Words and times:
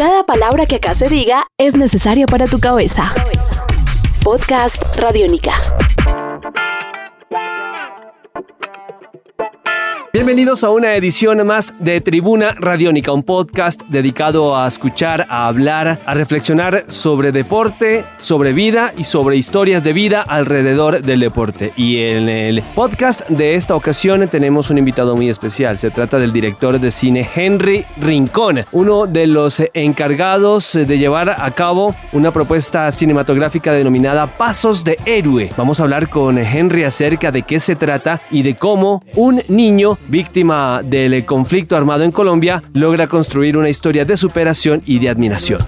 Cada 0.00 0.24
palabra 0.24 0.64
que 0.64 0.76
acá 0.76 0.94
se 0.94 1.10
diga 1.10 1.46
es 1.58 1.76
necesaria 1.76 2.24
para 2.24 2.46
tu 2.46 2.58
cabeza. 2.58 3.14
Podcast 4.24 4.96
Radiónica. 4.96 5.52
Bienvenidos 10.12 10.64
a 10.64 10.70
una 10.70 10.96
edición 10.96 11.46
más 11.46 11.72
de 11.78 12.00
Tribuna 12.00 12.56
Radiónica, 12.58 13.12
un 13.12 13.22
podcast 13.22 13.82
dedicado 13.82 14.56
a 14.56 14.66
escuchar, 14.66 15.24
a 15.30 15.46
hablar, 15.46 16.00
a 16.04 16.14
reflexionar 16.14 16.82
sobre 16.88 17.30
deporte, 17.30 18.04
sobre 18.18 18.52
vida 18.52 18.92
y 18.96 19.04
sobre 19.04 19.36
historias 19.36 19.84
de 19.84 19.92
vida 19.92 20.22
alrededor 20.22 21.02
del 21.02 21.20
deporte. 21.20 21.72
Y 21.76 21.98
en 21.98 22.28
el 22.28 22.60
podcast 22.74 23.28
de 23.28 23.54
esta 23.54 23.76
ocasión 23.76 24.26
tenemos 24.26 24.68
un 24.68 24.78
invitado 24.78 25.14
muy 25.14 25.28
especial. 25.28 25.78
Se 25.78 25.92
trata 25.92 26.18
del 26.18 26.32
director 26.32 26.80
de 26.80 26.90
cine 26.90 27.28
Henry 27.32 27.84
Rincón, 27.96 28.64
uno 28.72 29.06
de 29.06 29.28
los 29.28 29.62
encargados 29.74 30.72
de 30.72 30.98
llevar 30.98 31.30
a 31.30 31.50
cabo 31.52 31.94
una 32.12 32.32
propuesta 32.32 32.90
cinematográfica 32.90 33.70
denominada 33.72 34.26
Pasos 34.26 34.82
de 34.82 34.98
Héroe. 35.06 35.50
Vamos 35.56 35.78
a 35.78 35.84
hablar 35.84 36.08
con 36.08 36.36
Henry 36.36 36.82
acerca 36.82 37.30
de 37.30 37.42
qué 37.42 37.60
se 37.60 37.76
trata 37.76 38.20
y 38.32 38.42
de 38.42 38.56
cómo 38.56 39.04
un 39.14 39.40
niño 39.46 39.99
víctima 40.08 40.82
del 40.84 41.24
conflicto 41.24 41.76
armado 41.76 42.04
en 42.04 42.12
Colombia, 42.12 42.62
logra 42.74 43.06
construir 43.06 43.56
una 43.56 43.68
historia 43.68 44.04
de 44.04 44.16
superación 44.16 44.82
y 44.86 44.98
de 44.98 45.08
admiración. 45.08 45.60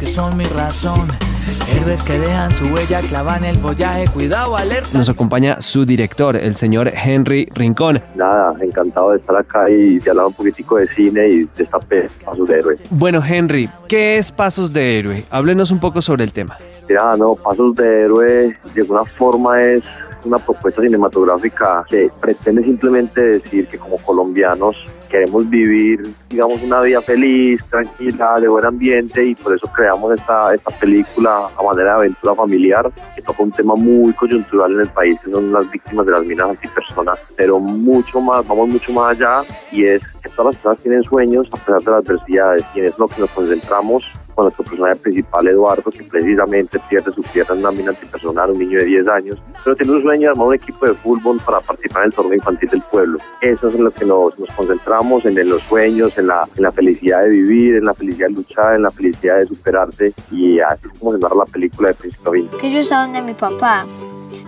Nos 4.93 5.09
acompaña 5.09 5.61
su 5.61 5.85
director, 5.85 6.37
el 6.37 6.55
señor 6.55 6.91
Henry 6.93 7.49
Rincón. 7.55 8.01
Nada, 8.15 8.55
encantado 8.61 9.13
de 9.13 9.19
estar 9.19 9.37
acá 9.37 9.71
y 9.71 9.99
de 9.99 10.11
hablar 10.11 10.27
un 10.27 10.35
poquitico 10.35 10.77
de 10.77 10.87
cine 10.89 11.29
y 11.29 11.39
de 11.45 11.65
esta 11.65 11.79
Pasos 12.25 12.49
de 12.49 12.55
Héroe. 12.55 12.77
Bueno, 12.91 13.23
Henry, 13.25 13.69
¿qué 13.89 14.19
es 14.19 14.31
Pasos 14.31 14.73
de 14.73 14.99
Héroe? 14.99 15.25
Háblenos 15.31 15.71
un 15.71 15.81
poco 15.81 16.03
sobre 16.03 16.25
el 16.25 16.33
tema. 16.33 16.57
Mira, 16.89 17.17
no, 17.17 17.35
Pasos 17.35 17.75
de 17.75 18.03
Héroe 18.03 18.57
de 18.75 18.81
alguna 18.81 19.05
forma 19.05 19.61
es 19.63 19.83
una 20.25 20.39
propuesta 20.39 20.83
cinematográfica 20.83 21.85
que 21.89 22.11
pretende 22.21 22.63
simplemente 22.65 23.23
decir 23.23 23.67
que 23.69 23.79
como 23.79 23.97
colombianos 23.99 24.77
queremos 25.13 25.49
vivir, 25.51 26.03
digamos, 26.31 26.63
una 26.63 26.81
vida 26.81 27.03
feliz, 27.03 27.63
tranquila, 27.69 28.41
de 28.41 28.49
buen 28.49 28.65
ambiente 28.65 29.23
y 29.23 29.35
por 29.35 29.55
eso 29.55 29.71
creamos 29.71 30.19
esta, 30.19 30.55
esta 30.55 30.71
película 30.79 31.49
a 31.55 31.63
manera 31.63 31.91
de 31.91 31.97
aventura 31.97 32.35
familiar 32.35 32.91
que 33.15 33.21
toca 33.21 33.43
un 33.43 33.53
tema 33.53 33.75
muy 33.75 34.13
coyuntural 34.15 34.73
en 34.73 34.81
el 34.81 34.89
país, 34.89 35.19
que 35.23 35.31
son 35.31 35.53
las 35.53 35.71
víctimas 35.71 36.07
de 36.07 36.13
las 36.13 36.25
minas 36.25 36.49
antipersonas, 36.49 37.21
pero 37.37 37.59
mucho 37.61 38.23
más, 38.23 38.49
vamos 38.49 38.71
mucho 38.71 38.91
más 38.93 39.11
allá 39.11 39.43
y 39.71 39.85
es 39.85 40.03
que 40.23 40.31
todas 40.31 40.55
las 40.55 40.57
personas 40.57 40.83
tienen 40.83 41.03
sueños 41.03 41.49
a 41.53 41.57
pesar 41.59 41.83
de 41.83 41.91
las 41.91 42.05
adversidades 42.07 42.65
y 42.75 42.81
es 42.81 42.99
lo 42.99 43.07
que 43.07 43.21
nos 43.21 43.31
concentramos 43.31 44.11
nuestro 44.45 44.65
personaje 44.65 44.97
principal, 44.97 45.47
Eduardo, 45.49 45.91
que 45.91 46.05
precisamente 46.05 46.79
pierde 46.89 47.13
su 47.13 47.23
pierna 47.23 47.55
en 47.55 47.61
una 47.61 47.71
mina 47.73 47.91
antipersonal, 47.91 48.51
un 48.51 48.59
niño 48.59 48.79
de 48.79 48.85
10 48.85 49.09
años, 49.09 49.43
pero 49.65 49.77
tiene 49.77 49.93
un 49.93 50.03
sueño 50.03 50.21
de 50.23 50.29
armar 50.29 50.47
un 50.49 50.55
equipo 50.55 50.87
de 50.87 50.95
fútbol 50.95 51.41
para 51.45 51.61
participar 51.61 52.03
en 52.03 52.07
el 52.07 52.15
torneo 52.15 52.35
infantil 52.35 52.69
del 52.69 52.83
pueblo. 52.83 53.19
Eso 53.41 53.69
es 53.69 53.75
en 53.75 53.85
lo 53.85 53.91
que 53.91 54.05
nos, 54.05 54.35
concentramos, 54.57 55.25
en, 55.25 55.49
los 55.49 55.63
sueños, 55.63 56.17
en 56.19 56.27
la, 56.27 56.49
en 56.57 56.63
la 56.63 56.73
felicidad 56.73 57.23
de 57.23 57.29
vivir, 57.29 57.77
en 57.77 57.85
la 57.85 57.95
felicidad 57.95 58.29
de 58.29 58.35
luchar, 58.35 58.75
en 58.77 58.83
la 58.83 58.91
felicidad 58.91 59.39
de 59.39 59.47
superarte, 59.47 60.13
y 60.31 60.61
así 60.61 60.89
es 60.93 60.99
como 60.99 61.13
se 61.13 61.19
narra 61.19 61.37
la 61.37 61.47
película 61.47 61.89
de 61.89 61.95
Príncipe. 61.95 62.59
Que 62.61 62.71
yo 62.71 62.79
estaba 62.81 63.05
donde 63.05 63.23
mi 63.23 63.35
papá, 63.35 63.87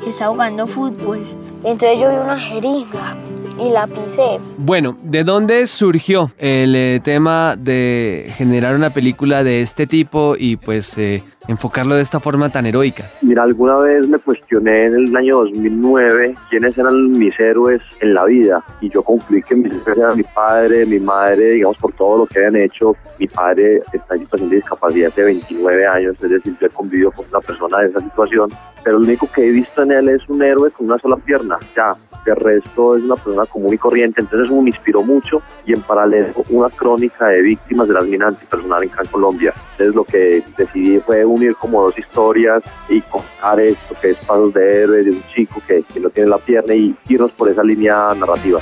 estaba 0.07 0.33
jugando 0.33 0.67
fútbol, 0.67 1.21
entonces 1.63 2.01
yo 2.01 2.11
vi 2.11 2.17
una 2.17 2.39
jeringa 2.39 3.17
y 3.59 3.71
la 3.71 3.87
pisé. 3.87 4.39
Bueno, 4.59 4.97
¿de 5.03 5.25
dónde 5.25 5.67
surgió 5.67 6.31
el 6.39 6.75
eh, 6.75 7.01
tema 7.03 7.57
de 7.57 8.33
generar 8.37 8.75
una 8.75 8.91
película 8.91 9.45
de 9.45 9.63
este 9.63 9.87
tipo 9.87 10.35
y 10.39 10.57
pues 10.57 10.97
eh, 10.99 11.23
enfocarlo 11.49 11.95
de 11.95 12.03
esta 12.03 12.21
forma 12.21 12.51
tan 12.51 12.67
heroica? 12.67 13.11
Mira, 13.23 13.43
alguna 13.43 13.77
vez 13.79 14.09
me 14.09 14.19
cuestioné 14.19 14.87
en 14.87 14.95
el 14.95 15.17
año 15.17 15.39
2009 15.39 16.35
quiénes 16.51 16.77
eran 16.77 17.13
mis 17.13 17.39
héroes 17.39 17.83
en 18.01 18.15
la 18.15 18.25
vida 18.25 18.63
y 18.81 18.91
yo 18.91 19.03
concluí 19.03 19.43
que 19.43 19.55
mis 19.55 19.73
héroes 19.73 19.99
eran 19.99 20.17
mi 20.17 20.25
padre, 20.25 20.87
mi 20.87 20.99
madre, 20.99 21.51
digamos 21.51 21.79
por 21.79 21.93
todo 21.93 22.19
lo 22.19 22.27
que 22.27 22.39
habían 22.39 22.57
hecho. 22.57 22.97
Mi 23.19 23.27
padre 23.27 23.83
está 23.93 24.15
en 24.15 24.21
situación 24.21 24.51
de 24.51 24.57
discapacidad 24.57 25.13
de 25.15 25.25
29 25.25 25.87
años, 25.87 26.17
es 26.23 26.31
decir, 26.31 26.57
yo 26.61 26.67
he 26.67 26.71
convivido 26.71 27.11
con 27.13 27.27
una 27.29 27.41
persona 27.41 27.79
de 27.79 27.89
esa 27.89 28.01
situación, 28.01 28.51
pero 28.83 28.99
lo 28.99 29.05
único 29.05 29.29
que 29.33 29.47
he 29.47 29.51
visto 29.51 29.83
en 29.83 29.93
él 29.93 30.09
es 30.09 30.29
un 30.29 30.43
héroe 30.43 30.71
con 30.71 30.87
una 30.87 30.99
sola 30.99 31.17
pierna, 31.17 31.57
ya. 31.77 31.95
De 32.25 32.35
resto 32.35 32.97
es 32.97 33.05
una 33.05 33.17
persona 33.17 33.45
común 33.47 33.75
y 33.75 33.79
corriente, 33.79 34.21
entonces 34.21 34.47
eso 34.47 34.63
me 34.63 34.71
inspiró 34.71 35.03
mucho 35.03 35.43
y 35.67 35.73
en 35.73 35.83
paralelo 35.83 36.33
una 36.49 36.71
crónica 36.71 37.29
de 37.29 37.43
víctimas 37.43 37.87
de 37.87 37.95
las 37.95 38.07
minas 38.07 38.29
antipersonal 38.29 38.83
en 38.83 38.91
Colombia. 39.11 39.53
Entonces 39.73 39.95
lo 39.95 40.05
que 40.05 40.43
decidí 40.57 40.99
fue 41.01 41.25
unir 41.25 41.55
como 41.57 41.83
dos 41.83 41.99
historias 41.99 42.63
y 42.89 43.01
contar 43.03 43.61
esto 43.61 43.95
que 44.01 44.11
es 44.11 44.17
Pasos 44.19 44.55
de 44.55 44.83
Héroe, 44.83 45.03
de 45.03 45.11
un 45.11 45.23
chico 45.35 45.61
que, 45.67 45.83
que 45.83 46.01
no 46.01 46.11
tiene 46.11 46.31
la 46.31 46.39
pierna 46.39 46.75
y 46.75 46.97
irnos 47.09 47.33
por 47.33 47.49
esa 47.51 47.63
línea 47.63 48.15
narrativa. 48.15 48.61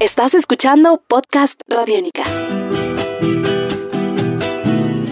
Estás 0.00 0.34
escuchando 0.34 1.02
Podcast 1.08 1.62
Radiónica. 1.66 2.22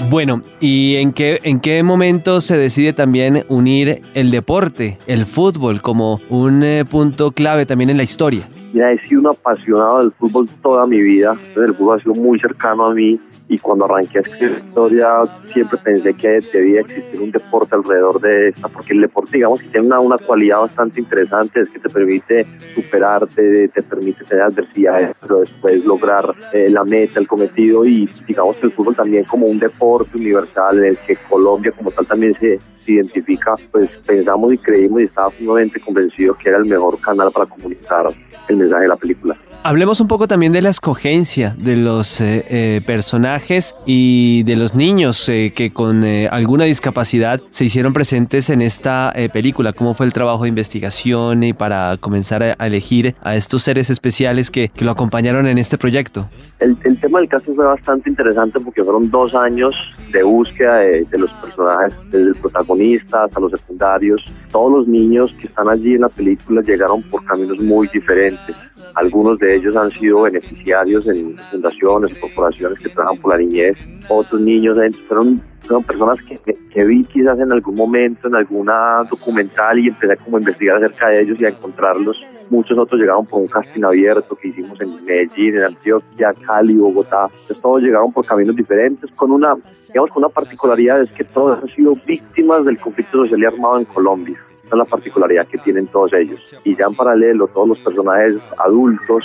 Bueno, 0.08 0.40
¿y 0.60 0.96
en 0.96 1.12
qué, 1.12 1.40
en 1.42 1.58
qué 1.58 1.82
momento 1.82 2.40
se 2.40 2.56
decide 2.56 2.92
también 2.92 3.44
unir 3.48 4.02
el 4.14 4.30
deporte, 4.30 4.98
el 5.08 5.26
fútbol, 5.26 5.82
como 5.82 6.20
un 6.30 6.62
eh, 6.62 6.84
punto 6.84 7.32
clave 7.32 7.66
también 7.66 7.90
en 7.90 7.96
la 7.96 8.04
historia? 8.04 8.48
Mira, 8.72 8.92
he 8.92 8.98
sido 9.06 9.20
un 9.20 9.26
apasionado 9.28 9.98
del 10.00 10.12
fútbol 10.12 10.48
toda 10.62 10.86
mi 10.86 11.00
vida. 11.00 11.36
El 11.54 11.74
fútbol 11.74 11.98
ha 11.98 12.02
sido 12.02 12.14
muy 12.14 12.38
cercano 12.38 12.86
a 12.86 12.94
mí. 12.94 13.20
Y 13.48 13.58
cuando 13.58 13.84
arranqué 13.84 14.18
a 14.18 14.20
escribir 14.22 14.58
historia 14.58 15.08
siempre 15.44 15.78
pensé 15.78 16.14
que 16.14 16.40
debía 16.52 16.80
existir 16.80 17.20
un 17.20 17.30
deporte 17.30 17.76
alrededor 17.76 18.20
de 18.20 18.48
esta, 18.48 18.68
porque 18.68 18.92
el 18.92 19.02
deporte 19.02 19.36
digamos 19.36 19.60
que 19.60 19.68
tiene 19.68 19.86
una, 19.86 20.00
una 20.00 20.18
cualidad 20.18 20.60
bastante 20.62 20.98
interesante, 20.98 21.60
es 21.60 21.70
que 21.70 21.78
te 21.78 21.88
permite 21.88 22.44
superarte, 22.74 23.68
te 23.68 23.82
permite 23.82 24.24
tener 24.24 24.42
adversidades, 24.42 25.16
pero 25.20 25.40
después 25.40 25.84
lograr 25.84 26.34
eh, 26.52 26.68
la 26.70 26.82
meta, 26.82 27.20
el 27.20 27.28
cometido. 27.28 27.84
Y 27.84 28.10
digamos 28.26 28.56
que 28.56 28.66
el 28.66 28.72
fútbol 28.72 28.96
también 28.96 29.24
como 29.24 29.46
un 29.46 29.60
deporte 29.60 30.16
universal 30.16 30.78
en 30.78 30.84
el 30.86 30.98
que 30.98 31.16
Colombia 31.28 31.72
como 31.72 31.92
tal 31.92 32.06
también 32.06 32.34
se, 32.40 32.58
identifica, 32.86 33.54
pues 33.72 33.90
pensamos 34.06 34.54
y 34.54 34.58
creímos 34.58 35.00
y 35.00 35.04
estaba 35.06 35.30
firmemente 35.32 35.80
convencido 35.80 36.36
que 36.36 36.50
era 36.50 36.58
el 36.58 36.66
mejor 36.66 37.00
canal 37.00 37.32
para 37.32 37.46
comunicar 37.46 38.14
el 38.48 38.55
mensaje 38.56 38.82
de 38.82 38.88
la 38.88 38.96
película. 38.96 39.36
Hablemos 39.68 40.00
un 40.00 40.06
poco 40.06 40.28
también 40.28 40.52
de 40.52 40.62
la 40.62 40.68
escogencia 40.68 41.56
de 41.58 41.76
los 41.76 42.20
eh, 42.20 42.46
eh, 42.48 42.80
personajes 42.86 43.74
y 43.84 44.44
de 44.44 44.54
los 44.54 44.76
niños 44.76 45.28
eh, 45.28 45.52
que 45.56 45.72
con 45.72 46.04
alguna 46.04 46.66
discapacidad 46.66 47.40
se 47.50 47.64
hicieron 47.64 47.92
presentes 47.92 48.48
en 48.50 48.62
esta 48.62 49.12
película. 49.32 49.72
¿Cómo 49.72 49.94
fue 49.94 50.06
el 50.06 50.12
trabajo 50.12 50.44
de 50.44 50.50
investigación 50.50 51.42
y 51.42 51.52
para 51.52 51.96
comenzar 51.98 52.44
a, 52.44 52.52
elegir 52.64 53.16
a 53.24 53.34
estos 53.34 53.64
seres 53.64 53.90
especiales 53.90 54.52
que, 54.52 54.70
lo 54.78 54.92
acompañaron 54.92 55.48
en 55.48 55.58
este 55.58 55.76
proyecto? 55.78 56.28
El, 56.60 56.78
tema 57.00 57.18
del 57.18 57.28
caso 57.28 57.52
fue 57.52 57.66
bastante 57.66 58.08
interesante 58.08 58.60
porque 58.60 58.84
fueron 58.84 59.10
dos 59.10 59.34
años 59.34 59.74
de 60.12 60.22
búsqueda 60.22 60.76
de, 60.76 61.04
de 61.06 61.18
los 61.18 61.30
personajes, 61.32 61.92
desde 62.12 62.28
el 62.28 62.34
protagonista 62.36 63.24
hasta 63.24 63.40
los 63.40 63.50
secundarios. 63.50 64.22
Todos 64.52 64.78
los 64.78 64.86
niños 64.86 65.34
que 65.40 65.48
están 65.48 65.68
allí 65.68 65.94
en 65.94 66.02
la 66.02 66.08
película 66.08 66.62
llegaron 66.62 67.02
por 67.02 67.24
caminos 67.24 67.58
muy 67.58 67.88
diferentes 67.88 68.54
algunos 68.94 69.38
de 69.38 69.56
ellos 69.56 69.76
han 69.76 69.90
sido 69.92 70.22
beneficiarios 70.22 71.08
en 71.08 71.36
fundaciones, 71.50 72.18
corporaciones 72.18 72.78
que 72.80 72.88
trabajan 72.88 73.18
por 73.18 73.32
la 73.32 73.38
niñez. 73.38 73.76
Otros 74.08 74.40
niños 74.40 74.76
fueron, 75.06 75.42
fueron 75.60 75.84
personas 75.84 76.18
que, 76.22 76.38
que, 76.54 76.84
vi 76.84 77.04
quizás 77.04 77.38
en 77.38 77.52
algún 77.52 77.74
momento, 77.74 78.28
en 78.28 78.36
alguna 78.36 79.04
documental 79.10 79.78
y 79.78 79.88
empecé 79.88 80.16
como 80.16 80.36
a 80.36 80.40
investigar 80.40 80.76
acerca 80.76 81.08
de 81.08 81.22
ellos 81.22 81.38
y 81.40 81.44
a 81.44 81.48
encontrarlos. 81.48 82.16
Muchos 82.48 82.78
otros 82.78 83.00
llegaron 83.00 83.26
por 83.26 83.40
un 83.40 83.48
casting 83.48 83.82
abierto 83.82 84.36
que 84.36 84.48
hicimos 84.48 84.80
en 84.80 84.94
Medellín, 84.94 85.56
en 85.56 85.64
Antioquia, 85.64 86.32
Cali, 86.46 86.74
Bogotá. 86.74 87.24
Entonces 87.24 87.60
todos 87.60 87.82
llegaron 87.82 88.12
por 88.12 88.24
caminos 88.24 88.54
diferentes 88.54 89.10
con 89.16 89.32
una, 89.32 89.56
digamos, 89.88 90.10
con 90.10 90.24
una 90.24 90.32
particularidad 90.32 91.02
es 91.02 91.10
que 91.12 91.24
todos 91.24 91.60
han 91.60 91.68
sido 91.74 91.94
víctimas 92.06 92.64
del 92.64 92.78
conflicto 92.78 93.18
social 93.18 93.40
y 93.40 93.44
armado 93.44 93.78
en 93.78 93.84
Colombia. 93.86 94.40
Esa 94.66 94.74
es 94.74 94.78
la 94.78 94.84
particularidad 94.84 95.46
que 95.46 95.58
tienen 95.58 95.86
todos 95.86 96.12
ellos. 96.12 96.40
Y 96.64 96.76
ya 96.76 96.86
en 96.86 96.94
paralelo, 96.94 97.46
todos 97.46 97.68
los 97.68 97.78
personajes 97.78 98.36
adultos, 98.58 99.24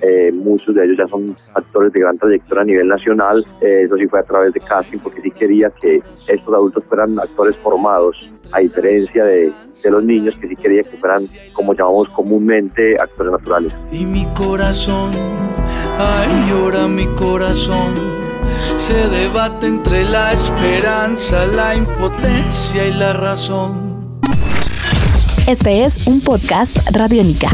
eh, 0.00 0.30
muchos 0.32 0.74
de 0.74 0.84
ellos 0.84 0.98
ya 0.98 1.08
son 1.08 1.34
actores 1.54 1.92
de 1.92 2.00
gran 2.00 2.16
trayectoria 2.18 2.62
a 2.62 2.64
nivel 2.64 2.88
nacional. 2.88 3.44
Eh, 3.60 3.82
eso 3.84 3.96
sí 3.96 4.06
fue 4.06 4.20
a 4.20 4.22
través 4.22 4.52
de 4.52 4.60
casting, 4.60 4.98
porque 4.98 5.22
sí 5.22 5.30
quería 5.32 5.70
que 5.70 5.96
estos 6.28 6.54
adultos 6.54 6.84
fueran 6.88 7.18
actores 7.18 7.56
formados, 7.56 8.32
a 8.52 8.60
diferencia 8.60 9.24
de, 9.24 9.52
de 9.82 9.90
los 9.90 10.04
niños 10.04 10.36
que 10.40 10.48
sí 10.48 10.54
quería 10.56 10.82
que 10.82 10.96
fueran, 10.98 11.22
como 11.52 11.74
llamamos 11.74 12.08
comúnmente, 12.10 12.94
actores 13.00 13.32
naturales. 13.32 13.76
Y 13.90 14.06
mi 14.06 14.24
corazón, 14.34 15.10
ay, 15.98 16.50
llora 16.50 16.86
mi 16.86 17.06
corazón. 17.06 17.94
Se 18.76 19.08
debate 19.08 19.66
entre 19.66 20.04
la 20.04 20.32
esperanza, 20.32 21.44
la 21.46 21.74
impotencia 21.74 22.86
y 22.86 22.92
la 22.92 23.14
razón. 23.14 23.85
Este 25.46 25.84
es 25.84 26.08
un 26.08 26.20
podcast 26.20 26.76
Radiónica. 26.90 27.48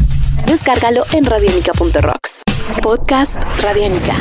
Descárgalo 0.46 1.04
en 1.12 1.26
radiónica.rocks. 1.26 2.42
Podcast 2.82 3.42
Radiónica. 3.60 4.16